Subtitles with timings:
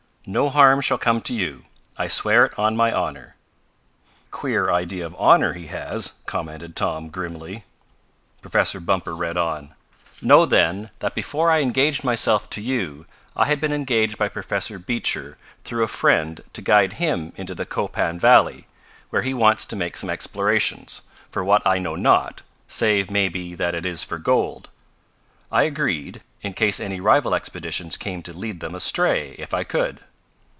[0.27, 1.65] No harm shall come to you,
[1.97, 3.35] I swear it on my honor!"
[4.29, 7.63] "Queer idea of honor he has!" commented Tom, grimly.
[8.39, 9.73] Professor Bumper read on:
[10.21, 14.77] "Know then, that before I engaged myself to you I had been engaged by Professor
[14.77, 18.67] Beecher through a friend to guide him into the Copan valley,
[19.09, 23.73] where he wants to make some explorations, for what I know not, save maybe that
[23.73, 24.69] it is for gold.
[25.51, 29.99] I agreed, in case any rival expeditions came to lead them astray if I could.